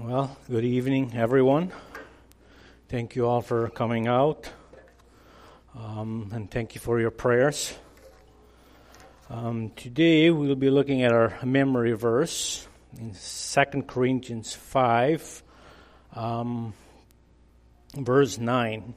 [0.00, 1.72] Well, good evening, everyone.
[2.88, 4.48] Thank you all for coming out,
[5.76, 7.74] um, and thank you for your prayers.
[9.28, 15.42] Um, today we'll be looking at our memory verse in 2 Corinthians 5,
[16.14, 16.74] um,
[17.96, 18.94] verse 9.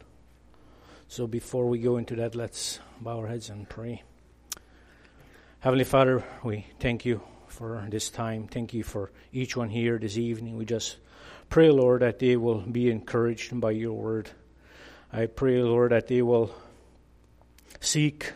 [1.08, 4.04] So before we go into that, let's bow our heads and pray.
[5.62, 7.22] Heavenly Father, we thank you
[7.52, 8.48] for this time.
[8.48, 10.58] Thank you for each one here this evening.
[10.58, 10.98] We just
[11.50, 14.30] pray, Lord, that they will be encouraged by your word.
[15.12, 16.56] I pray, Lord, that they will
[17.80, 18.34] seek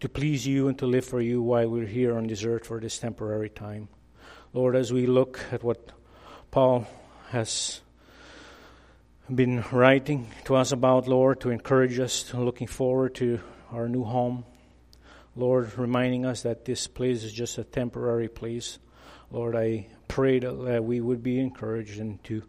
[0.00, 2.80] to please you and to live for you while we're here on this earth for
[2.80, 3.88] this temporary time.
[4.54, 5.92] Lord, as we look at what
[6.50, 6.86] Paul
[7.28, 7.80] has
[9.32, 14.02] been writing to us about, Lord, to encourage us to looking forward to our new
[14.02, 14.44] home.
[15.40, 18.78] Lord, reminding us that this place is just a temporary place.
[19.30, 22.42] Lord, I pray that we would be encouraged and to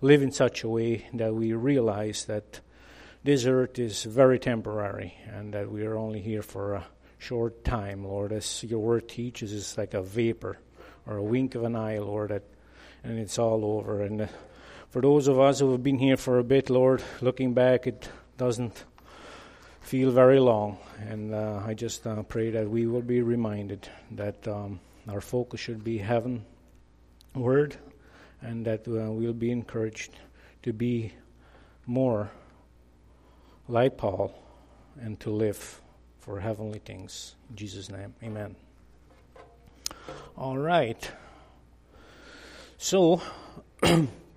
[0.00, 2.60] live in such a way that we realize that
[3.22, 6.86] this earth is very temporary and that we are only here for a
[7.18, 8.32] short time, Lord.
[8.32, 10.58] As your word teaches, it's like a vapor
[11.06, 12.44] or a wink of an eye, Lord, that,
[13.04, 14.02] and it's all over.
[14.02, 14.26] And uh,
[14.88, 18.08] for those of us who have been here for a bit, Lord, looking back, it
[18.38, 18.84] doesn't
[19.80, 20.78] feel very long.
[20.98, 25.60] And uh, I just uh, pray that we will be reminded that um, our focus
[25.60, 26.44] should be heaven,
[27.34, 27.76] word,
[28.42, 30.12] and that uh, we'll be encouraged
[30.62, 31.12] to be
[31.86, 32.30] more
[33.68, 34.34] like Paul
[35.00, 35.80] and to live
[36.20, 37.36] for heavenly things.
[37.50, 38.56] In Jesus' name, amen.
[40.36, 41.10] All right.
[42.76, 43.22] So,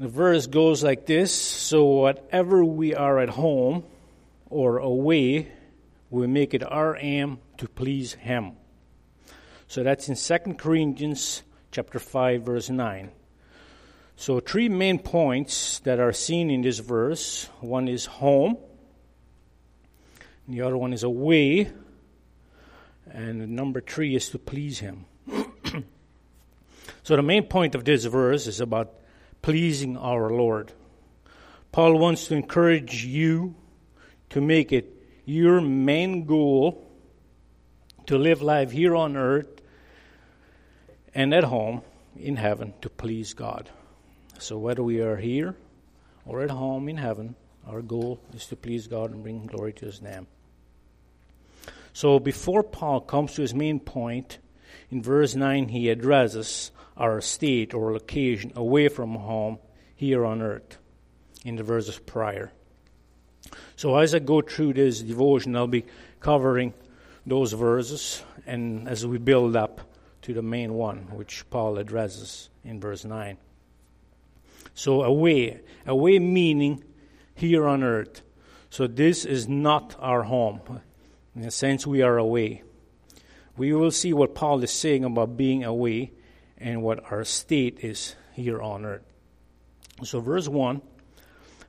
[0.00, 3.84] The verse goes like this So, whatever we are at home
[4.48, 5.52] or away,
[6.08, 8.52] we make it our aim to please Him.
[9.68, 13.10] So, that's in 2 Corinthians chapter 5, verse 9.
[14.16, 18.56] So, three main points that are seen in this verse one is home,
[20.48, 21.70] the other one is away,
[23.12, 25.04] and number three is to please Him.
[27.02, 28.94] so, the main point of this verse is about
[29.42, 30.72] pleasing our Lord.
[31.72, 33.54] Paul wants to encourage you
[34.30, 34.92] to make it
[35.24, 36.86] your main goal
[38.06, 39.60] to live life here on earth
[41.14, 41.82] and at home
[42.16, 43.70] in heaven to please God.
[44.38, 45.54] So, whether we are here
[46.24, 47.34] or at home in heaven,
[47.66, 50.26] our goal is to please God and bring glory to His name.
[51.92, 54.38] So, before Paul comes to his main point,
[54.90, 59.58] in verse 9, he addresses our state or location away from home
[59.96, 60.78] here on earth
[61.44, 62.52] in the verses prior.
[63.76, 65.86] So as I go through this devotion, I'll be
[66.20, 66.74] covering
[67.26, 69.80] those verses and as we build up
[70.22, 73.38] to the main one, which Paul addresses in verse 9.
[74.74, 76.84] So away, away meaning
[77.34, 78.22] here on earth.
[78.68, 80.60] So this is not our home.
[81.34, 82.62] In a sense, we are away.
[83.56, 86.12] We will see what Paul is saying about being away
[86.60, 89.02] and what our state is here on earth.
[90.04, 90.82] So, verse 1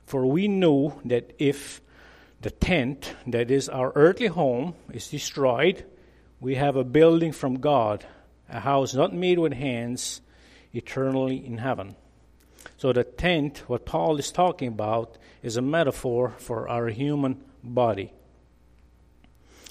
[0.06, 1.80] For we know that if
[2.42, 5.84] the tent, that is our earthly home, is destroyed,
[6.40, 8.04] we have a building from God,
[8.48, 10.20] a house not made with hands,
[10.72, 11.96] eternally in heaven.
[12.76, 18.12] So, the tent, what Paul is talking about, is a metaphor for our human body.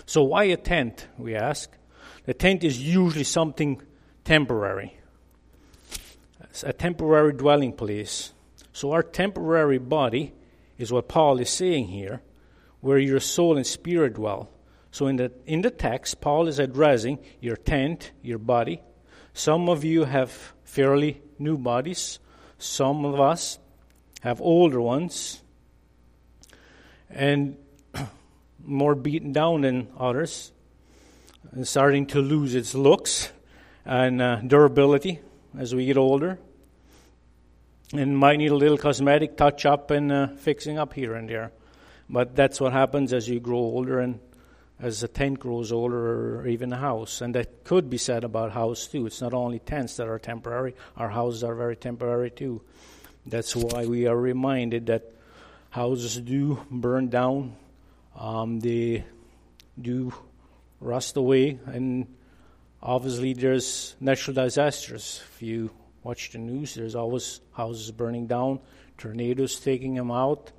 [0.05, 1.69] So, why a tent, we ask?
[2.25, 3.81] The tent is usually something
[4.23, 5.00] temporary
[6.63, 8.33] a temporary dwelling place.
[8.73, 10.33] So our temporary body
[10.77, 12.21] is what Paul is saying here,
[12.81, 14.49] where your soul and spirit dwell.
[14.91, 18.81] So in the in the text, Paul is addressing your tent, your body.
[19.33, 22.19] Some of you have fairly new bodies.
[22.57, 23.57] Some of us
[24.21, 25.41] have older ones,
[27.09, 27.57] and
[28.63, 30.51] more beaten down than others,
[31.51, 33.31] and starting to lose its looks
[33.85, 35.21] and uh, durability
[35.57, 36.39] as we get older
[37.93, 41.51] and might need a little cosmetic touch up and uh, fixing up here and there.
[42.09, 44.19] But that's what happens as you grow older and
[44.79, 47.21] as a tent grows older or even a house.
[47.21, 49.05] And that could be said about house too.
[49.05, 52.61] It's not only tents that are temporary, our houses are very temporary too.
[53.25, 55.13] That's why we are reminded that
[55.69, 57.55] houses do burn down,
[58.17, 59.05] um, they
[59.79, 60.13] do
[60.79, 62.07] rust away, and
[62.81, 65.21] obviously there's natural disasters.
[65.33, 65.71] If you
[66.03, 68.59] watch the news, there's always houses burning down,
[68.97, 70.51] tornadoes taking them out,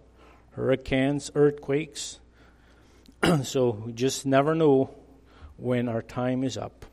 [0.53, 2.19] hurricanes, earthquakes.
[3.43, 4.95] so we just never know
[5.57, 6.87] when our time is up.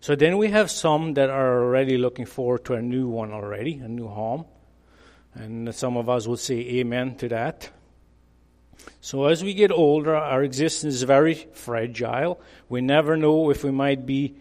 [0.00, 3.74] So then we have some that are already looking forward to a new one already,
[3.74, 4.44] a new home.
[5.34, 7.70] And some of us would say amen to that.
[9.00, 12.40] So as we get older, our existence is very fragile.
[12.68, 14.34] We never know if we might be,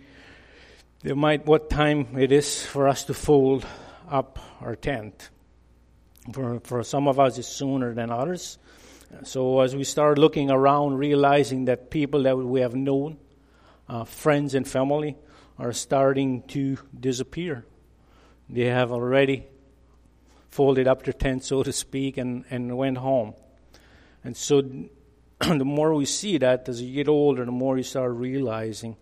[1.03, 3.65] there might, what time it is for us to fold
[4.09, 5.29] up our tent.
[6.33, 8.57] For, for some of us, it's sooner than others.
[9.23, 13.17] So as we start looking around, realizing that people that we have known,
[13.87, 15.15] uh, friends and family,
[15.57, 17.65] are starting to disappear.
[18.49, 19.47] They have already
[20.49, 23.33] folded up their tent, so to speak, and, and went home.
[24.27, 24.61] And so
[25.39, 28.97] the more we see that, as you get older, the more you start realizing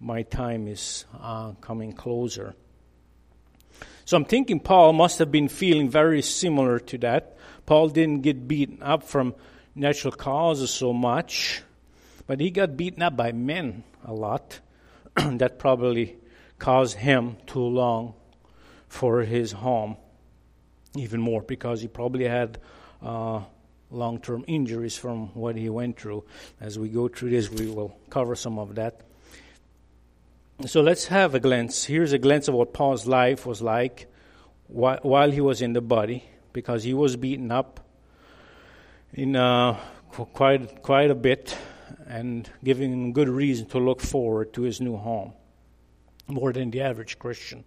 [0.00, 2.54] my time is uh, coming closer.
[4.06, 7.36] So I'm thinking Paul must have been feeling very similar to that.
[7.66, 9.34] Paul didn't get beaten up from
[9.74, 11.62] natural causes so much,
[12.26, 14.58] but he got beaten up by men a lot.
[15.16, 16.16] that probably
[16.58, 18.14] caused him to long
[18.88, 19.98] for his home
[20.96, 22.58] even more because he probably had
[23.02, 23.42] uh,
[23.92, 26.24] long term injuries from what he went through.
[26.60, 29.00] As we go through this, we will cover some of that.
[30.66, 31.84] So let's have a glance.
[31.84, 34.06] Here's a glance of what Paul's life was like
[34.68, 37.80] while he was in the body, because he was beaten up
[39.12, 39.78] in uh,
[40.08, 41.56] quite quite a bit,
[42.06, 45.32] and giving him good reason to look forward to his new home,
[46.28, 47.64] more than the average Christian.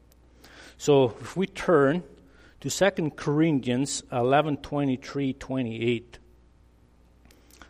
[0.78, 2.04] So if we turn
[2.62, 6.20] to 2 Corinthians 11 23 28.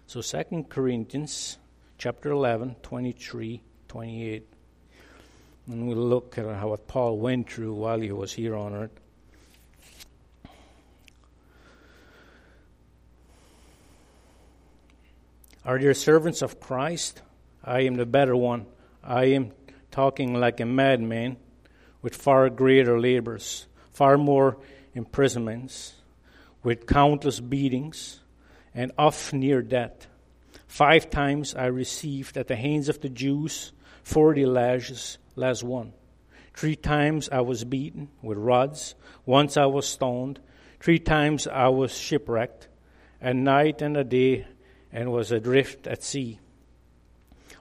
[0.07, 1.57] So 2 Corinthians
[1.97, 4.47] chapter 11 23 28.
[5.67, 8.99] And we'll look at how what Paul went through while he was here on earth.
[15.65, 17.23] Are there servants of Christ?
[17.63, 18.67] I am the better one.
[19.03, 19.51] I am
[19.89, 21.37] talking like a madman
[22.03, 24.57] with far greater labors, far more
[24.95, 25.93] imprisonments,
[26.63, 28.21] with countless beatings,
[28.73, 30.07] and oft near death.
[30.67, 33.71] Five times I received at the hands of the Jews
[34.01, 35.93] forty lashes, less one.
[36.53, 38.95] Three times I was beaten with rods.
[39.25, 40.39] Once I was stoned.
[40.79, 42.67] Three times I was shipwrecked,
[43.19, 44.47] a night and a day,
[44.91, 46.39] and was adrift at sea.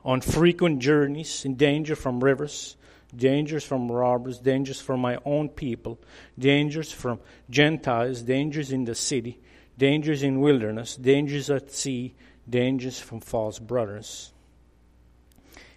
[0.04, 2.76] On frequent journeys, in danger from rivers,
[3.16, 6.00] dangers from robbers, dangers from my own people,
[6.38, 7.20] dangers from
[7.50, 9.40] Gentiles, dangers in the city,
[9.78, 12.14] dangers in wilderness, dangers at sea,
[12.48, 14.32] dangers from false brothers.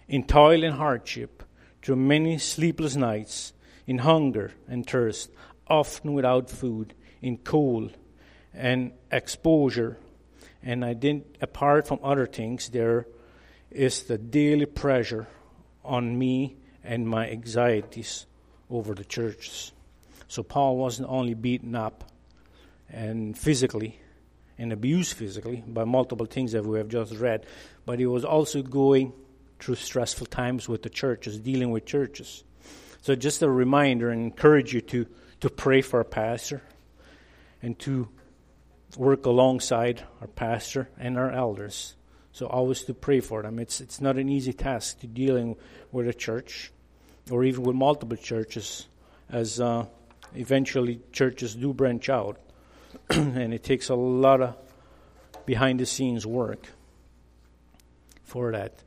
[0.08, 1.42] In toil and hardship,
[1.82, 3.52] through many sleepless nights,
[3.86, 5.30] in hunger and thirst,
[5.66, 7.96] often without food, in cold
[8.54, 9.98] and exposure,
[10.62, 13.06] and I didn't, apart from other things, there
[13.70, 15.28] is the daily pressure
[15.84, 16.56] on me
[16.88, 18.26] and my anxieties
[18.70, 19.72] over the churches.
[20.26, 22.10] So Paul wasn't only beaten up
[22.88, 24.00] and physically
[24.56, 27.44] and abused physically by multiple things that we have just read,
[27.84, 29.12] but he was also going
[29.60, 32.42] through stressful times with the churches, dealing with churches.
[33.02, 35.06] So just a reminder and encourage you to,
[35.40, 36.62] to pray for a pastor
[37.60, 38.08] and to
[38.96, 41.96] work alongside our pastor and our elders.
[42.32, 43.58] So always to pray for them.
[43.58, 45.56] It's it's not an easy task to dealing
[45.92, 46.72] with a church
[47.30, 48.88] or even with multiple churches,
[49.30, 49.86] as uh,
[50.34, 52.38] eventually churches do branch out,
[53.10, 54.56] and it takes a lot of
[55.46, 56.66] behind the scenes work
[58.22, 58.82] for that.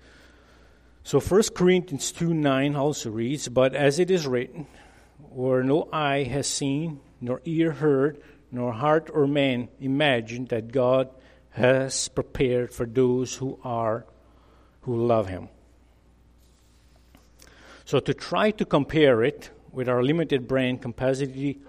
[1.03, 4.67] So 1 Corinthians 2 9 also reads, But as it is written,
[5.29, 8.21] where no eye has seen, nor ear heard,
[8.51, 11.09] nor heart or man imagined that God
[11.51, 14.05] has prepared for those who are
[14.81, 15.49] who love him.
[17.91, 21.59] So to try to compare it with our limited brain capacity,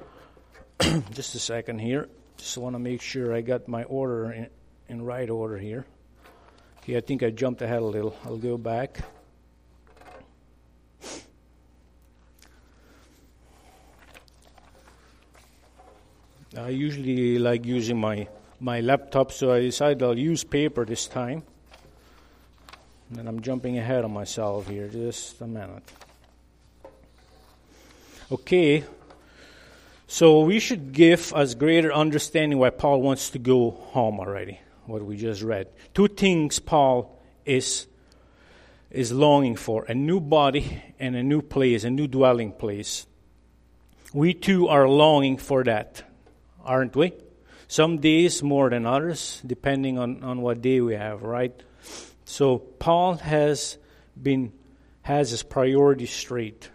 [1.10, 2.08] just a second here.
[2.36, 4.46] Just want to make sure I got my order in,
[4.88, 5.84] in right order here.
[6.78, 8.14] Okay, I think I jumped ahead a little.
[8.24, 9.00] I'll go back.
[16.56, 18.28] I usually like using my,
[18.60, 21.42] my laptop, so I decided I'll use paper this time.
[23.18, 25.82] And I'm jumping ahead of myself here, just a minute.
[28.32, 28.82] Okay,
[30.06, 35.04] so we should give us greater understanding why Paul wants to go home already, what
[35.04, 35.68] we just read.
[35.92, 37.86] Two things Paul is,
[38.90, 43.06] is longing for a new body and a new place, a new dwelling place.
[44.14, 46.02] We too are longing for that,
[46.64, 47.12] aren't we?
[47.68, 51.52] Some days more than others, depending on, on what day we have, right?
[52.24, 53.76] So Paul has
[54.16, 54.54] been
[55.02, 56.70] has his priorities straight.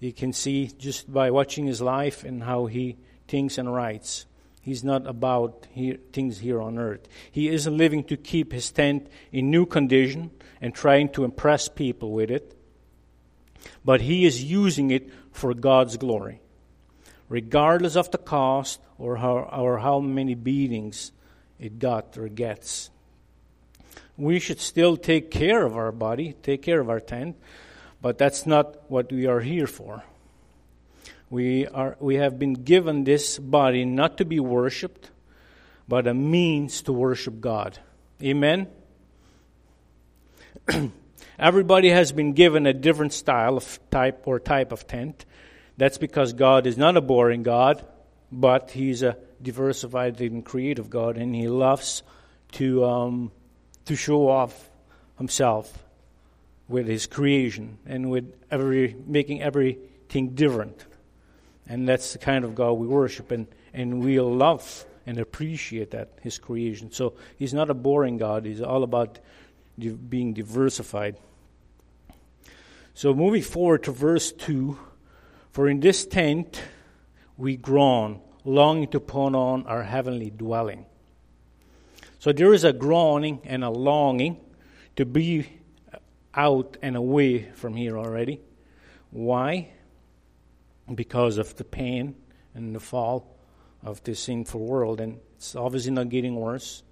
[0.00, 2.96] You can see just by watching his life and how he
[3.28, 4.24] thinks and writes.
[4.62, 5.66] He's not about
[6.12, 7.06] things here on earth.
[7.30, 10.30] He isn't living to keep his tent in new condition
[10.60, 12.56] and trying to impress people with it,
[13.84, 16.40] but he is using it for God's glory,
[17.28, 21.12] regardless of the cost or how, or how many beatings
[21.58, 22.90] it got or gets.
[24.16, 27.36] We should still take care of our body, take care of our tent,
[28.02, 30.04] but that's not what we are here for.
[31.28, 35.10] We, are, we have been given this body not to be worshiped,
[35.86, 37.78] but a means to worship God.
[38.22, 38.68] Amen?
[41.38, 45.24] Everybody has been given a different style of type or type of tent.
[45.76, 47.84] That's because God is not a boring God,
[48.30, 52.02] but He's a diversified and creative God, and He loves
[52.52, 53.32] to um,
[53.86, 54.68] to show off
[55.16, 55.72] Himself
[56.70, 60.86] with His creation and with every making everything different.
[61.66, 66.18] And that's the kind of God we worship, and, and we love and appreciate that,
[66.22, 66.92] His creation.
[66.92, 69.18] So He's not a boring God, He's all about
[69.78, 71.16] being diversified.
[72.94, 74.78] So moving forward to verse 2
[75.50, 76.62] For in this tent
[77.36, 80.86] we groan, longing to put on our heavenly dwelling.
[82.18, 84.38] So there is a groaning and a longing
[84.96, 85.59] to be
[86.34, 88.40] out and away from here already.
[89.10, 89.70] Why?
[90.94, 92.14] because of the pain
[92.54, 93.36] and the fall
[93.82, 95.00] of this sinful world.
[95.00, 96.82] And it's obviously not getting worse.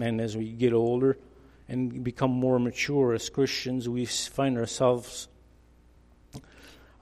[0.00, 1.18] And as we get older
[1.68, 5.28] and become more mature as Christians, we find ourselves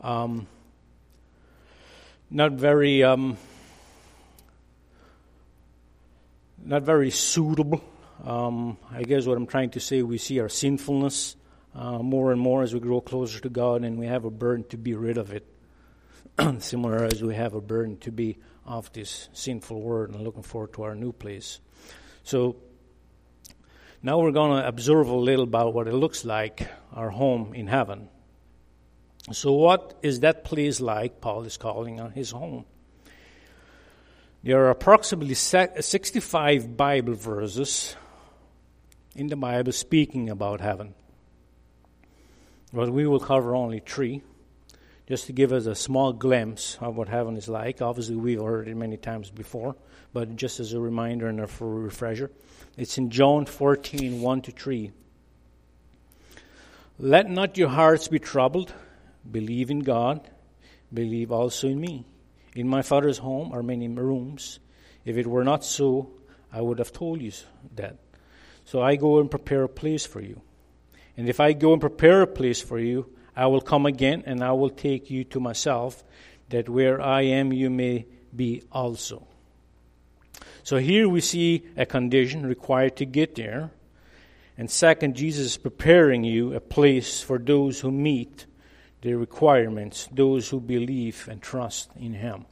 [0.01, 0.47] um,
[2.31, 3.37] not very um,
[6.65, 7.83] not very suitable.
[8.25, 11.37] Um, I guess what I'm trying to say, we see our sinfulness
[11.75, 14.65] uh, more and more as we grow closer to God, and we have a burden
[14.69, 15.47] to be rid of it.
[16.61, 20.73] similar as we have a burden to be off this sinful world and looking forward
[20.73, 21.61] to our new place.
[22.23, 22.57] So
[24.03, 27.67] now we're going to observe a little about what it looks like, our home in
[27.67, 28.09] heaven.
[29.31, 31.21] So, what is that place like?
[31.21, 32.65] Paul is calling on his home.
[34.43, 37.95] There are approximately 65 Bible verses
[39.15, 40.95] in the Bible speaking about heaven.
[42.73, 44.23] But we will cover only three
[45.07, 47.83] just to give us a small glimpse of what heaven is like.
[47.83, 49.77] Obviously, we've heard it many times before,
[50.13, 52.31] but just as a reminder and a refresher,
[52.77, 54.93] it's in John 14 1 to 3.
[56.99, 58.73] Let not your hearts be troubled.
[59.31, 60.31] Believe in God.
[60.93, 62.05] Believe also in me.
[62.55, 64.61] In my Father's home are many rooms.
[65.05, 66.11] If it were not so,
[66.53, 67.33] I would have told you
[67.77, 67.97] that.
[68.65, 70.41] So I go and prepare a place for you.
[71.17, 74.43] And if I go and prepare a place for you, I will come again and
[74.43, 76.05] I will take you to myself,
[76.51, 79.27] that where I am you may be also.
[80.63, 83.71] So here we see a condition required to get there.
[84.57, 88.47] And second, Jesus is preparing you a place for those who meet
[89.01, 92.45] the requirements, those who believe and trust in Him.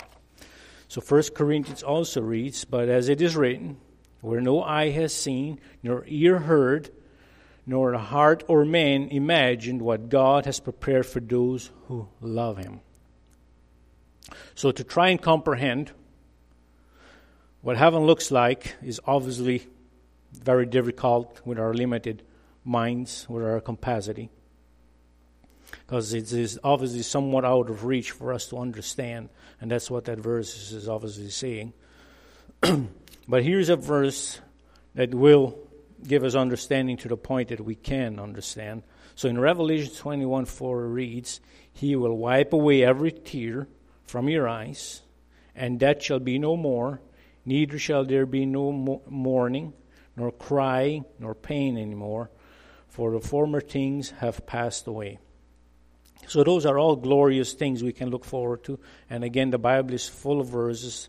[0.88, 3.76] So First Corinthians also reads, But as it is written,
[4.20, 6.90] where no eye has seen, nor ear heard,
[7.70, 12.80] nor heart or man imagined what God has prepared for those who love Him.
[14.56, 15.92] So, to try and comprehend
[17.62, 19.68] what heaven looks like is obviously
[20.32, 22.24] very difficult with our limited
[22.64, 24.30] minds, with our capacity,
[25.70, 29.28] because it is obviously somewhat out of reach for us to understand,
[29.60, 31.72] and that's what that verse is obviously saying.
[33.28, 34.40] but here's a verse
[34.96, 35.69] that will
[36.06, 38.82] give us understanding to the point that we can understand.
[39.14, 41.40] So in Revelation 21 4 reads,
[41.72, 43.68] He will wipe away every tear
[44.04, 45.02] from your eyes,
[45.54, 47.00] and that shall be no more,
[47.44, 49.72] neither shall there be no mourning,
[50.16, 52.30] nor crying, nor pain anymore,
[52.88, 55.18] for the former things have passed away.
[56.26, 58.78] So those are all glorious things we can look forward to.
[59.08, 61.08] And again, the Bible is full of verses.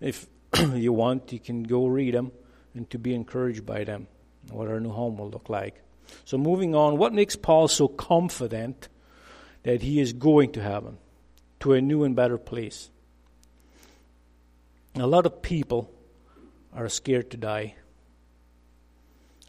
[0.00, 0.26] If
[0.74, 2.32] you want, you can go read them
[2.74, 4.06] and to be encouraged by them
[4.50, 5.82] what our new home will look like.
[6.24, 8.88] So, moving on, what makes Paul so confident
[9.64, 10.98] that he is going to heaven,
[11.60, 12.90] to a new and better place?
[14.94, 15.90] A lot of people
[16.72, 17.74] are scared to die.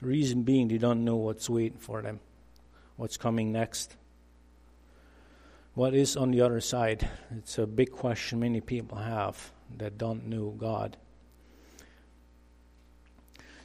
[0.01, 2.19] Reason being they don't know what's waiting for them,
[2.95, 3.95] what's coming next.
[5.73, 7.07] What is on the other side?
[7.37, 10.97] It's a big question many people have that don't know God.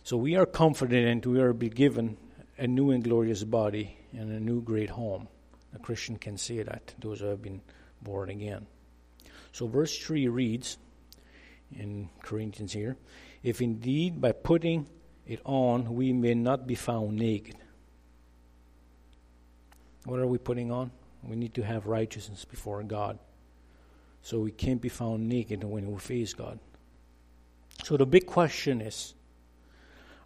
[0.05, 2.17] So we are confident and we are be given
[2.59, 5.29] a new and glorious body and a new great home.
[5.75, 7.61] A Christian can say that, those who have been
[8.03, 8.67] born again.
[9.53, 10.77] So, verse 3 reads
[11.71, 12.97] in Corinthians here
[13.43, 14.89] If indeed by putting
[15.27, 17.57] it on we may not be found naked.
[20.05, 20.91] What are we putting on?
[21.23, 23.19] We need to have righteousness before God.
[24.23, 26.59] So we can't be found naked when we face God.
[27.85, 29.15] So the big question is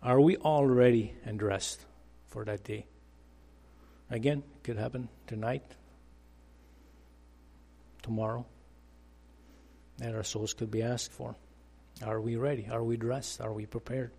[0.06, 1.84] are we all ready and dressed
[2.28, 2.86] for that day?
[4.08, 5.64] Again, it could happen tonight,
[8.04, 8.46] tomorrow,
[10.00, 11.34] and our souls could be asked for.
[12.04, 12.68] Are we ready?
[12.70, 13.40] Are we dressed?
[13.40, 14.12] Are we prepared?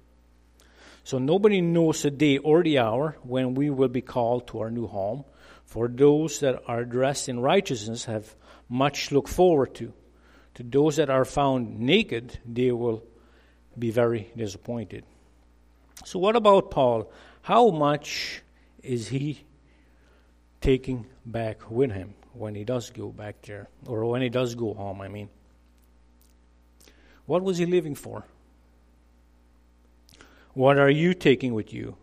[1.05, 4.69] So nobody knows the day or the hour when we will be called to our
[4.69, 5.23] new home.
[5.63, 8.35] For those that are dressed in righteousness have
[8.67, 9.93] much look forward to.
[10.55, 13.05] To those that are found naked, they will
[13.79, 15.05] be very disappointed.
[16.05, 17.11] So, what about Paul?
[17.41, 18.41] How much
[18.83, 19.43] is he
[20.61, 24.73] taking back with him when he does go back there, or when he does go
[24.73, 25.01] home?
[25.01, 25.29] I mean,
[27.25, 28.25] what was he living for?
[30.53, 31.97] What are you taking with you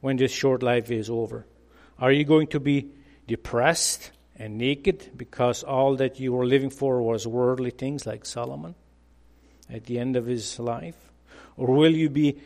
[0.00, 1.46] when this short life is over?
[1.98, 2.90] Are you going to be
[3.28, 8.74] depressed and naked because all that you were living for was worldly things like Solomon
[9.68, 10.96] at the end of his life?
[11.56, 12.40] Or will you be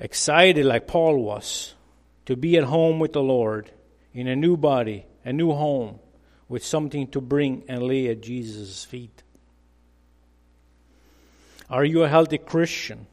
[0.00, 1.74] excited like Paul was
[2.26, 3.70] to be at home with the Lord
[4.12, 6.00] in a new body, a new home,
[6.48, 9.22] with something to bring and lay at Jesus' feet?
[11.68, 13.06] Are you a healthy Christian,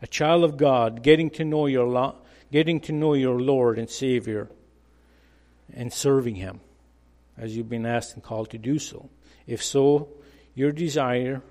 [0.00, 2.16] a child of God, getting to know your lo-
[2.52, 4.48] getting to know your Lord and Savior,
[5.74, 6.60] and serving Him,
[7.36, 9.08] as you've been asked and called to do so?
[9.48, 10.08] If so,
[10.54, 11.42] your desire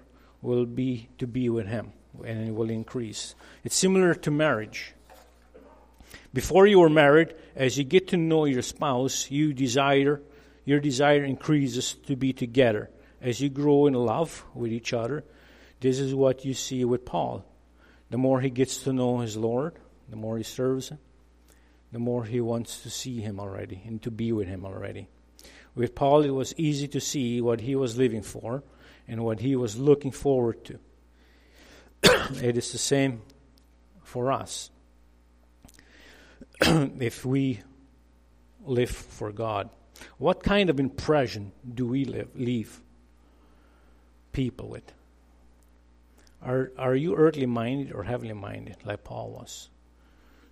[0.42, 1.92] will be to be with Him,
[2.26, 3.36] and it will increase.
[3.64, 4.94] It's similar to marriage.
[6.34, 10.22] Before you are married, as you get to know your spouse, you desire
[10.66, 12.90] your desire increases to be together.
[13.22, 15.24] As you grow in love with each other,
[15.80, 17.46] this is what you see with Paul.
[18.10, 19.74] The more he gets to know his Lord,
[20.10, 21.00] the more he serves him,
[21.92, 25.08] the more he wants to see him already and to be with him already.
[25.76, 28.64] With Paul, it was easy to see what he was living for
[29.08, 30.80] and what he was looking forward to.
[32.42, 33.22] it is the same
[34.04, 34.70] for us.
[36.62, 37.62] if we
[38.66, 39.70] live for God,
[40.18, 42.82] what kind of impression do we live, leave
[44.32, 44.92] people with?
[46.42, 49.70] Are, are you earthly minded or heavenly minded, like Paul was?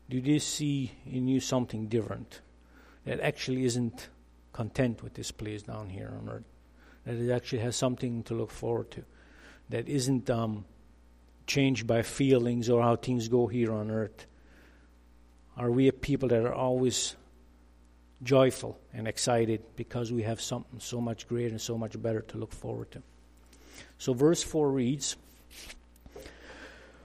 [0.09, 2.41] Do they see in you something different
[3.05, 4.09] that actually isn't
[4.53, 6.43] content with this place down here on earth?
[7.05, 9.03] That it actually has something to look forward to?
[9.69, 10.65] That isn't um,
[11.47, 14.25] changed by feelings or how things go here on earth?
[15.57, 17.15] Are we a people that are always
[18.23, 22.37] joyful and excited because we have something so much greater and so much better to
[22.37, 23.01] look forward to?
[23.97, 25.15] So, verse 4 reads,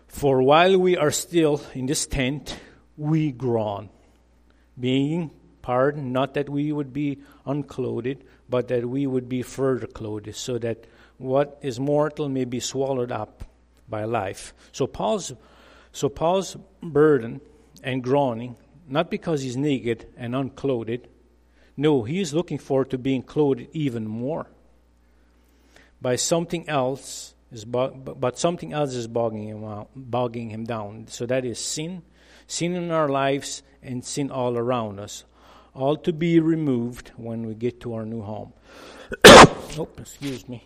[0.07, 2.59] for while we are still in this tent,
[2.97, 3.91] we groan,
[4.79, 10.35] being pardoned, not that we would be unclothed, but that we would be further clothed,
[10.35, 10.87] so that
[11.19, 13.45] what is mortal may be swallowed up
[13.89, 14.55] by life.
[14.73, 15.33] So Paul's,
[15.93, 17.41] so Paul's burden
[17.83, 18.57] and groaning,
[18.89, 21.09] not because he's naked and unclothed,
[21.77, 24.47] no, he is looking forward to being clothed even more
[26.01, 31.07] by something else is but something else is bogging him out, bogging him down.
[31.09, 32.03] So that is sin,
[32.47, 35.25] sin in our lives, and sin all around us,
[35.75, 38.53] all to be removed when we get to our new home.
[39.25, 40.65] oh, excuse me.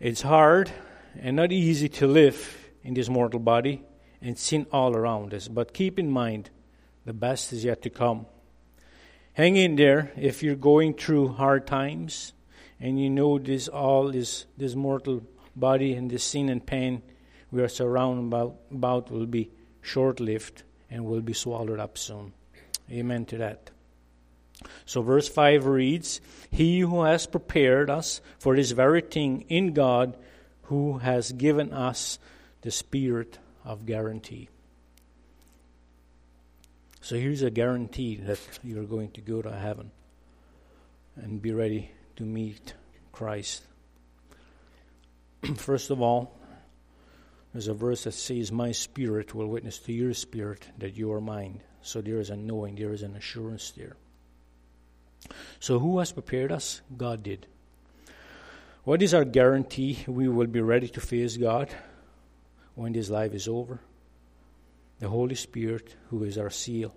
[0.00, 0.72] It's hard
[1.18, 3.82] and not easy to live in this mortal body
[4.20, 5.48] and sin all around us.
[5.48, 6.50] But keep in mind,
[7.04, 8.26] the best is yet to come.
[9.34, 12.32] Hang in there if you're going through hard times
[12.80, 15.22] and you know this all is this mortal
[15.56, 17.02] body and this sin and pain
[17.50, 22.32] we are surrounded about, about will be short lived and will be swallowed up soon.
[22.90, 23.70] Amen to that.
[24.86, 30.16] So, verse 5 reads He who has prepared us for this very thing in God,
[30.64, 32.18] who has given us
[32.62, 34.48] the spirit of guarantee.
[37.00, 39.90] So, here's a guarantee that you're going to go to heaven
[41.16, 42.74] and be ready to meet
[43.12, 43.62] Christ.
[45.56, 46.38] First of all,
[47.52, 51.20] there's a verse that says, My spirit will witness to your spirit that you are
[51.20, 51.62] mine.
[51.82, 53.96] So there is a knowing, there is an assurance there.
[55.60, 56.80] So who has prepared us?
[56.96, 57.46] God did.
[58.84, 61.70] What is our guarantee we will be ready to face God
[62.74, 63.80] when this life is over?
[65.04, 66.94] the Holy Spirit, who is our seal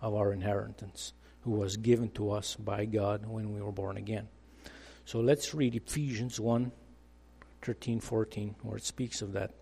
[0.00, 1.12] of our inheritance,
[1.42, 4.28] who was given to us by God when we were born again.
[5.04, 6.70] So let's read Ephesians 1
[7.60, 9.52] 13, 14, where it speaks of that.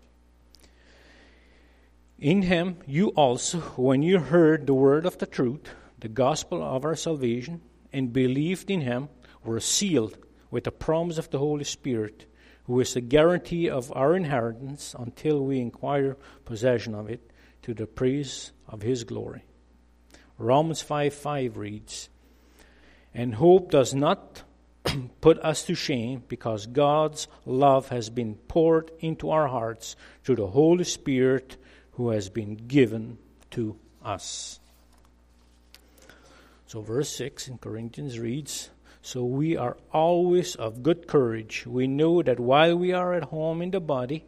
[2.19, 5.67] In him you also, when you heard the word of the truth,
[5.99, 9.09] the gospel of our salvation, and believed in him,
[9.43, 10.17] were sealed
[10.51, 12.25] with the promise of the Holy Spirit,
[12.65, 17.87] who is the guarantee of our inheritance until we acquire possession of it to the
[17.87, 19.43] praise of his glory.
[20.37, 22.09] Romans 5 5 reads,
[23.13, 24.43] And hope does not
[25.21, 30.47] put us to shame because God's love has been poured into our hearts through the
[30.47, 31.57] Holy Spirit
[31.93, 33.17] who has been given
[33.51, 34.59] to us.
[36.67, 38.69] So, verse 6 in Corinthians reads
[39.01, 41.65] So we are always of good courage.
[41.65, 44.25] We know that while we are at home in the body,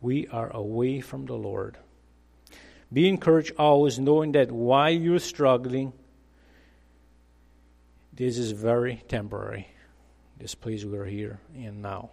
[0.00, 1.76] we are away from the Lord.
[2.92, 5.92] Be encouraged always, knowing that while you're struggling,
[8.12, 9.66] this is very temporary,
[10.38, 12.10] this place we are here in now.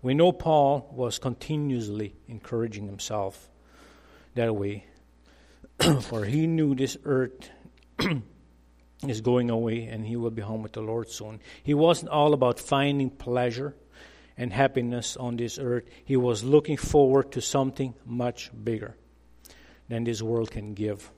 [0.00, 3.48] We know Paul was continuously encouraging himself
[4.34, 4.86] that way,
[6.02, 7.50] for he knew this earth
[9.06, 11.40] is going away and he will be home with the Lord soon.
[11.62, 13.74] He wasn't all about finding pleasure
[14.36, 18.96] and happiness on this earth, he was looking forward to something much bigger
[19.88, 21.10] than this world can give.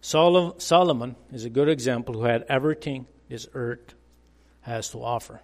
[0.00, 3.94] Solomon is a good example who had everything this earth
[4.62, 5.40] has to offer.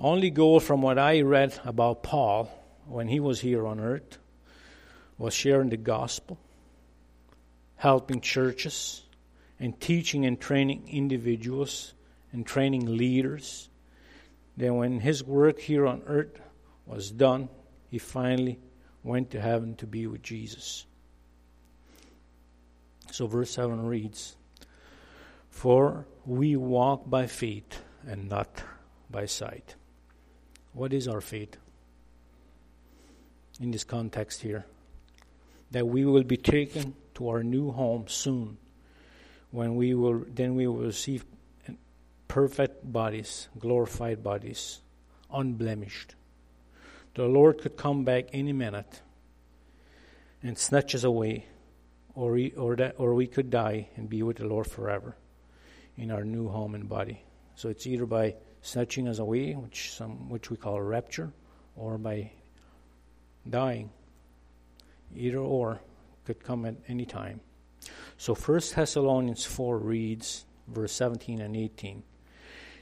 [0.00, 2.50] Only goal from what I read about Paul
[2.86, 4.18] when he was here on earth
[5.22, 6.36] was sharing the gospel,
[7.76, 9.04] helping churches,
[9.60, 11.94] and teaching and training individuals
[12.32, 13.68] and training leaders.
[14.56, 16.40] Then, when his work here on earth
[16.86, 17.48] was done,
[17.88, 18.58] he finally
[19.04, 20.86] went to heaven to be with Jesus.
[23.12, 24.34] So, verse 7 reads
[25.50, 28.60] For we walk by faith and not
[29.08, 29.76] by sight.
[30.72, 31.58] What is our faith
[33.60, 34.66] in this context here?
[35.72, 38.56] That we will be taken to our new home soon,
[39.50, 41.24] when we will then we will receive
[42.28, 44.80] perfect bodies, glorified bodies,
[45.30, 46.14] unblemished.
[47.14, 49.02] The Lord could come back any minute
[50.42, 51.44] and snatch us away
[52.14, 55.16] or we, or that or we could die and be with the Lord forever
[55.96, 57.22] in our new home and body.
[57.54, 61.32] So it's either by snatching us away, which some which we call rapture,
[61.76, 62.32] or by
[63.48, 63.90] dying.
[65.16, 65.80] Either or
[66.24, 67.40] could come at any time.
[68.16, 72.02] So First Thessalonians four reads verse seventeen and eighteen.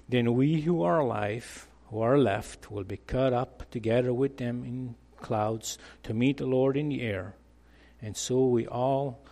[0.09, 4.65] Then we who are alive, who are left, will be caught up together with them
[4.65, 7.37] in clouds to meet the Lord in the air
[8.03, 9.23] and so we all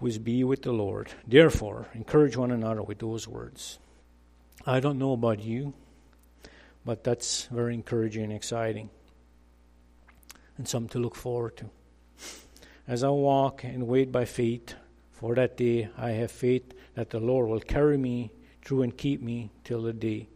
[0.00, 1.10] always be with the Lord.
[1.26, 3.78] Therefore, encourage one another with those words.
[4.64, 5.74] I don't know about you,
[6.84, 8.90] but that's very encouraging and exciting,
[10.56, 11.70] and something to look forward to.
[12.86, 14.74] As I walk and wait by faith
[15.12, 18.30] for that day, I have faith that the Lord will carry me
[18.64, 20.28] through and keep me till the day.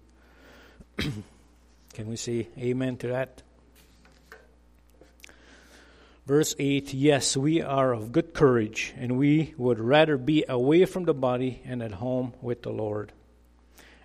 [0.98, 3.42] Can we say amen to that?
[6.26, 11.04] Verse 8 Yes, we are of good courage, and we would rather be away from
[11.04, 13.12] the body and at home with the Lord.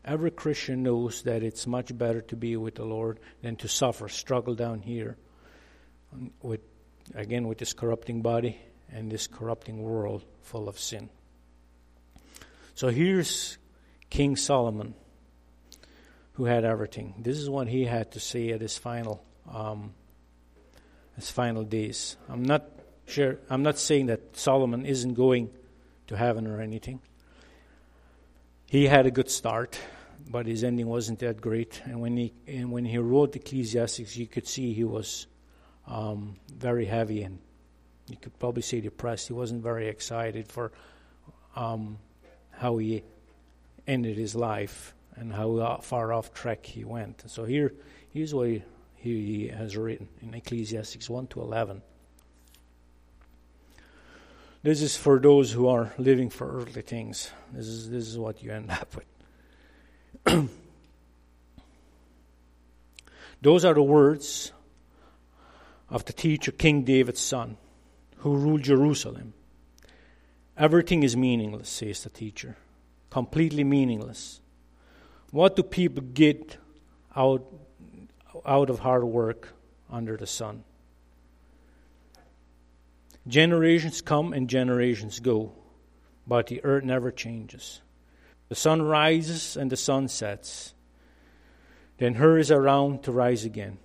[0.04, 4.08] Every Christian knows that it's much better to be with the Lord than to suffer,
[4.08, 5.18] struggle down here
[6.42, 6.62] with
[7.16, 8.58] again with this corrupting body
[8.92, 11.10] and this corrupting world full of sin.
[12.76, 13.58] So here's
[14.10, 14.94] King Solomon,
[16.34, 17.16] who had everything.
[17.18, 19.94] This is what he had to say at his final um,
[21.16, 22.16] his final days.
[22.30, 22.64] I'm not
[23.08, 23.40] sure.
[23.50, 25.50] I'm not saying that Solomon isn't going
[26.08, 27.02] to heaven or anything.
[28.68, 29.80] He had a good start,
[30.30, 31.82] but his ending wasn't that great.
[31.86, 35.26] And when he and when he wrote Ecclesiastes, you could see he was
[35.88, 37.40] um, very heavy and
[38.10, 39.28] you could probably see depressed.
[39.28, 40.72] He wasn't very excited for
[41.56, 41.98] um,
[42.52, 43.04] how he
[43.86, 47.24] ended his life and how far off track he went.
[47.28, 47.74] So here,
[48.14, 48.64] here's what he
[48.96, 51.82] he has written in Ecclesiastes 1 to 11.
[54.64, 57.30] This is for those who are living for earthly things.
[57.54, 59.06] This is, this is what you end up with.
[63.42, 64.52] those are the words
[65.90, 67.58] of the teacher, King David's son,
[68.18, 69.34] who ruled Jerusalem.
[70.58, 72.58] Everything is meaningless, says the teacher.
[73.10, 74.42] Completely meaningless.
[75.32, 76.58] What do people get
[77.16, 77.46] out
[78.46, 79.54] out of hard work
[79.90, 80.64] under the sun.
[83.28, 85.52] Generations come and generations go,
[86.26, 87.82] but the earth never changes.
[88.50, 90.74] The sun rises and the sun sets,
[91.98, 93.80] then hurries around to rise again.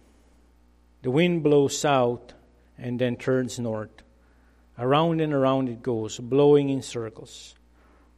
[1.03, 2.33] The wind blows south
[2.79, 4.03] and then turns north.
[4.79, 7.55] Around and around it goes, blowing in circles.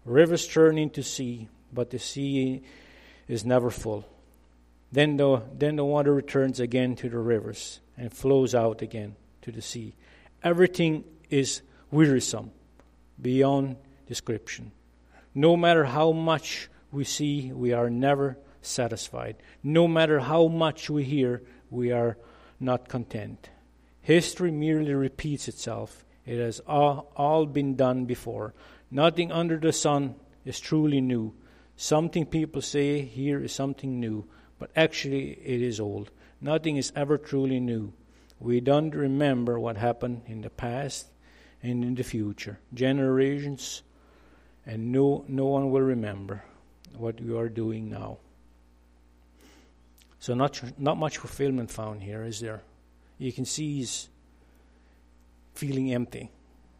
[0.04, 2.62] Rivers turn into sea, but the sea
[3.26, 4.06] is never full.
[4.92, 9.50] Then the, then the water returns again to the rivers and flows out again to
[9.50, 9.96] the sea.
[10.42, 12.52] Everything is wearisome
[13.20, 14.72] beyond description.
[15.34, 19.36] No matter how much we see, we are never satisfied.
[19.62, 22.16] No matter how much we hear, we are
[22.64, 23.50] not content.
[24.00, 26.04] History merely repeats itself.
[26.26, 28.54] It has all, all been done before.
[28.90, 31.34] Nothing under the sun is truly new.
[31.76, 34.26] Something people say here is something new,
[34.58, 36.10] but actually it is old.
[36.40, 37.92] Nothing is ever truly new.
[38.38, 41.06] We don't remember what happened in the past
[41.62, 42.58] and in the future.
[42.72, 43.82] Generations
[44.66, 46.44] and no, no one will remember
[46.96, 48.18] what you are doing now.
[50.24, 52.62] So not not much fulfillment found here, is there?
[53.18, 54.08] You can see he's
[55.52, 56.30] feeling empty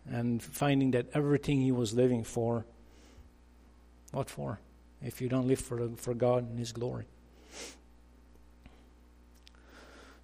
[0.07, 2.65] and finding that everything he was living for,
[4.13, 4.61] what for?
[5.03, 7.05] If you don't live for for God and His glory.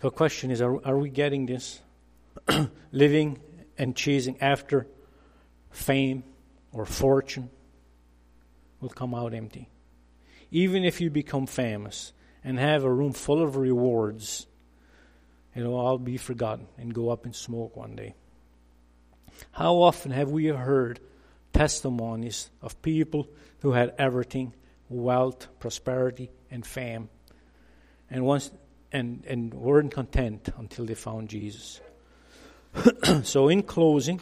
[0.01, 1.83] So the question is, are, are we getting this?
[2.91, 3.39] Living
[3.77, 4.87] and chasing after
[5.71, 6.25] fame
[6.73, 7.51] or fortune
[8.81, 9.69] will come out empty.
[10.51, 14.47] Even if you become famous and have a room full of rewards,
[15.55, 18.15] it'll all be forgotten and go up in smoke one day.
[19.53, 21.01] How often have we heard
[21.53, 23.29] testimonies of people
[23.61, 24.55] who had everything
[24.89, 27.09] wealth, prosperity, and fame,
[28.11, 28.51] and once
[28.93, 31.81] and, and weren't content until they found Jesus.
[33.23, 34.21] so, in closing,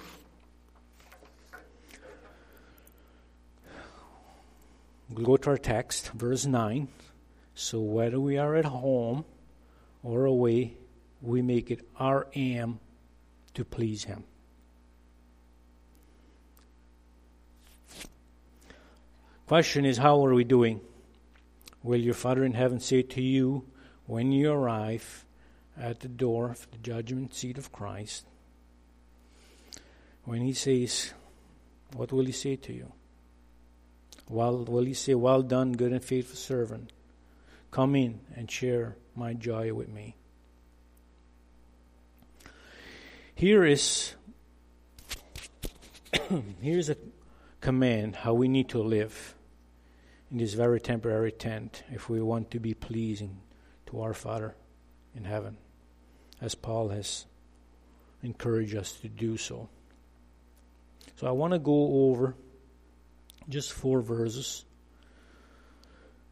[5.10, 6.88] we'll go to our text, verse 9.
[7.60, 9.24] So, whether we are at home
[10.04, 10.74] or away,
[11.20, 12.78] we make it our aim
[13.54, 14.22] to please Him.
[19.48, 20.80] Question is, how are we doing?
[21.82, 23.64] Will your Father in heaven say to you
[24.06, 25.24] when you arrive
[25.76, 28.24] at the door of the judgment seat of Christ,
[30.22, 31.12] when He says,
[31.92, 32.92] What will He say to you?
[34.28, 36.92] Well, will He say, Well done, good and faithful servant?
[37.70, 40.16] Come in and share my joy with me.
[43.34, 44.14] Here is
[46.60, 46.96] here's a
[47.60, 49.34] command how we need to live
[50.30, 53.40] in this very temporary tent if we want to be pleasing
[53.86, 54.54] to our Father
[55.14, 55.56] in heaven,
[56.40, 57.26] as Paul has
[58.22, 59.68] encouraged us to do so.
[61.16, 62.34] So I want to go over
[63.48, 64.64] just four verses.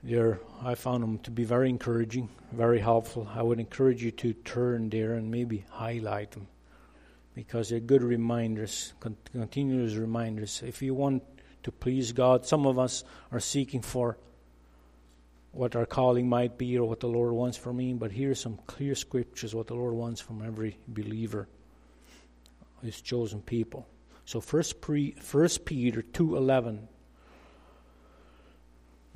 [0.02, 3.28] There, I found them to be very encouraging, very helpful.
[3.34, 6.46] I would encourage you to turn there and maybe highlight them
[7.34, 10.62] because they're good reminders, continuous reminders.
[10.64, 11.22] If you want
[11.66, 12.46] to please God.
[12.46, 14.16] Some of us are seeking for
[15.50, 18.56] what our calling might be or what the Lord wants for me, but here's some
[18.68, 21.48] clear scriptures what the Lord wants from every believer,
[22.84, 23.88] his chosen people.
[24.24, 26.36] So first, pre, first Peter 2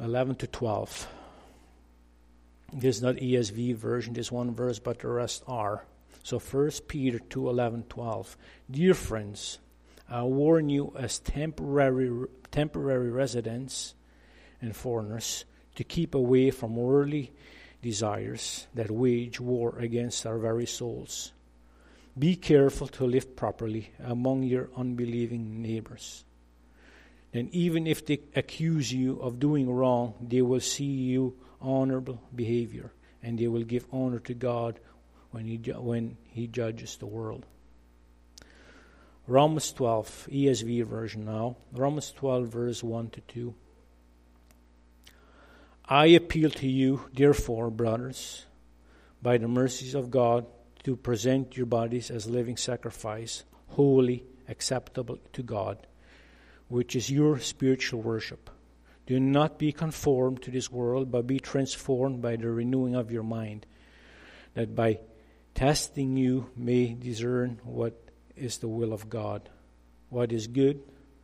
[0.00, 1.08] 11, 11 to 12.
[2.72, 5.84] This is not ESV version, this one verse, but the rest are.
[6.22, 8.36] So first Peter 2 11, 12.
[8.70, 9.58] Dear friends,
[10.08, 13.94] I warn you as temporary temporary residents
[14.60, 15.44] and foreigners
[15.76, 17.32] to keep away from worldly
[17.82, 21.32] desires that wage war against our very souls.
[22.18, 26.24] Be careful to live properly among your unbelieving neighbors.
[27.32, 32.92] Then, even if they accuse you of doing wrong, they will see you honorable behavior,
[33.22, 34.80] and they will give honor to God
[35.30, 37.46] when He, when he judges the world.
[39.26, 41.56] Romans 12, ESV version now.
[41.72, 43.54] Romans 12, verse 1 to 2.
[45.84, 48.46] I appeal to you, therefore, brothers,
[49.22, 50.46] by the mercies of God,
[50.82, 55.86] to present your bodies as living sacrifice, holy, acceptable to God,
[56.70, 58.48] which is your spiritual worship.
[59.06, 63.24] Do not be conformed to this world, but be transformed by the renewing of your
[63.24, 63.66] mind,
[64.54, 65.00] that by
[65.52, 68.00] testing you may discern what
[68.36, 69.48] is the will of God,
[70.10, 70.80] what is good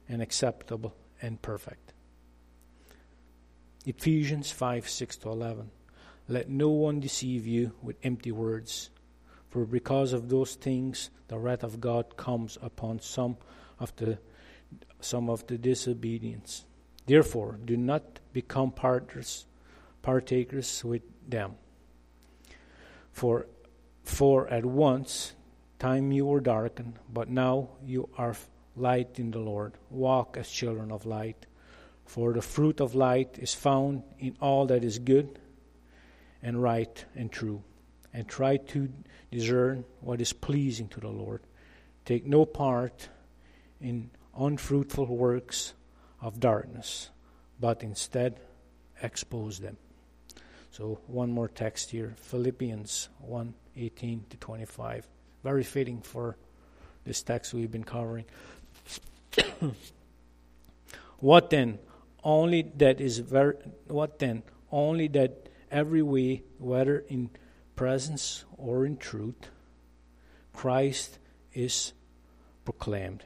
[0.09, 1.93] and acceptable and perfect.
[3.85, 5.71] Ephesians 5 6 to 11.
[6.29, 8.91] Let no one deceive you with empty words,
[9.49, 13.37] For because of those things, the wrath of God comes upon some
[13.79, 14.19] of the
[15.01, 16.65] some of the disobedience.
[17.07, 19.47] Therefore, do not become partners,
[20.03, 21.55] partakers with them.
[23.13, 23.47] For,
[24.03, 25.35] for at once
[25.79, 28.35] time you were darkened, but now you are
[28.77, 29.75] light in the Lord.
[29.91, 31.47] Walk as children of light.
[32.05, 35.41] For the fruit of light is found in all that is good
[36.43, 37.63] and right and true.
[38.13, 38.89] And try to
[39.31, 41.43] discern what is pleasing to the Lord.
[42.05, 43.09] Take no part
[43.81, 45.75] in unfruitful works
[46.21, 47.11] of darkness,
[47.61, 48.41] but instead
[49.03, 49.77] expose them.
[50.71, 55.07] So one more text here, Philippians 1 18 to 25.
[55.43, 56.37] Very fitting for
[57.05, 58.25] this text we've been covering.
[61.19, 61.79] what then?
[62.25, 63.55] Only that is very
[63.87, 64.43] what then?
[64.73, 67.31] Only that every way, whether in
[67.77, 69.49] presence or in truth,
[70.53, 71.19] Christ
[71.53, 71.93] is
[72.65, 73.23] proclaimed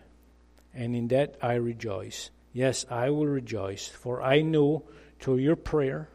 [0.74, 2.30] and in that I rejoice.
[2.52, 4.84] Yes, I will rejoice, for I know
[5.20, 6.08] through your prayer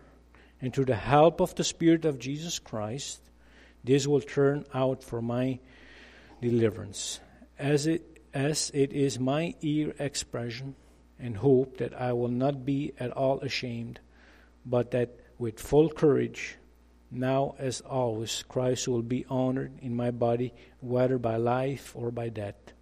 [0.62, 3.22] and through the help of the Spirit of Jesus Christ,
[3.84, 5.60] this will turn out for my
[6.41, 7.20] deliverance.
[7.58, 10.76] As it, as it is my ear expression
[11.20, 14.00] and hope that I will not be at all ashamed,
[14.65, 16.58] but that with full courage,
[17.12, 22.30] now as always, Christ will be honored in my body, whether by life or by
[22.30, 22.75] death.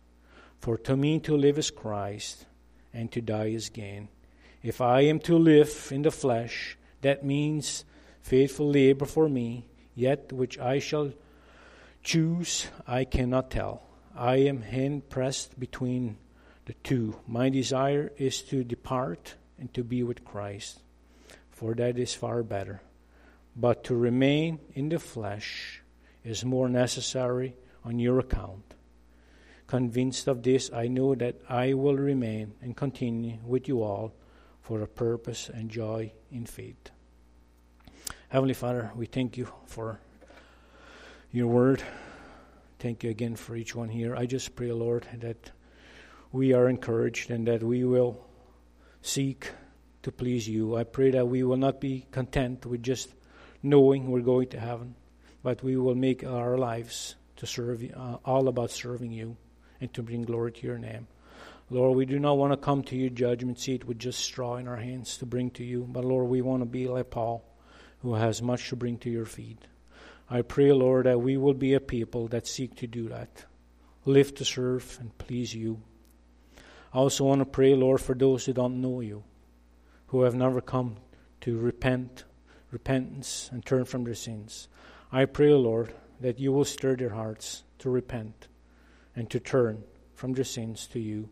[0.64, 2.46] For to me to live is Christ,
[2.94, 4.08] and to die is gain.
[4.62, 7.84] If I am to live in the flesh, that means
[8.22, 11.12] faithful labor for me, yet which I shall
[12.02, 13.84] choose I cannot tell.
[14.16, 16.16] I am hand pressed between
[16.64, 17.20] the two.
[17.28, 20.80] My desire is to depart and to be with Christ,
[21.52, 22.82] for that is far better.
[23.54, 25.82] But to remain in the flesh
[26.24, 28.76] is more necessary on your account.
[29.74, 34.14] Convinced of this, I know that I will remain and continue with you all
[34.62, 36.92] for a purpose and joy in faith.
[38.30, 40.00] Heavenly Father, we thank you for
[41.32, 41.82] your word.
[42.78, 44.16] Thank you again for each one here.
[44.16, 45.50] I just pray, Lord, that
[46.32, 48.24] we are encouraged and that we will
[49.02, 49.50] seek
[50.04, 50.76] to please you.
[50.76, 53.10] I pray that we will not be content with just
[53.64, 54.94] knowing we're going to heaven,
[55.42, 59.36] but we will make our lives to serve uh, all about serving you
[59.84, 61.08] and to bring glory to your name.
[61.70, 64.66] Lord, we do not want to come to your judgment seat with just straw in
[64.66, 67.44] our hands to bring to you, but Lord, we want to be like Paul,
[68.02, 69.68] who has much to bring to your feet.
[70.30, 73.44] I pray, Lord, that we will be a people that seek to do that,
[74.06, 75.82] live to serve and please you.
[76.94, 79.26] I also want to pray, Lord, for those who don't know you,
[80.08, 80.96] who have never come
[81.42, 82.24] to repent,
[82.72, 84.70] repentance, and turn from their sins.
[85.12, 88.48] I pray, Lord, that you will stir their hearts to repent
[89.16, 89.84] and to turn
[90.16, 91.30] from their sins to you.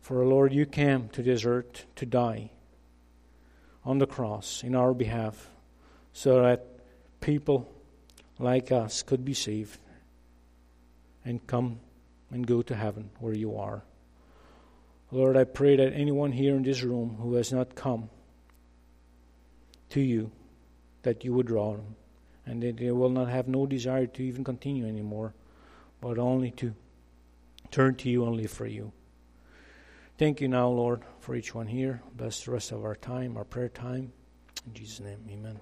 [0.00, 2.50] For, Lord, you came to this earth to die
[3.84, 5.50] on the cross in our behalf
[6.12, 6.66] so that
[7.20, 7.72] people
[8.38, 9.78] like us could be saved
[11.24, 11.80] and come
[12.30, 13.82] and go to heaven where you are.
[15.10, 18.10] Lord, I pray that anyone here in this room who has not come
[19.90, 20.30] to you,
[21.02, 21.96] that you would draw them,
[22.44, 25.34] and that they will not have no desire to even continue anymore,
[26.00, 26.74] but only to
[27.70, 28.92] turn to you and live for you.
[30.18, 32.02] Thank you now, Lord, for each one here.
[32.14, 34.12] Bless the rest of our time, our prayer time.
[34.66, 35.60] In Jesus' name, amen.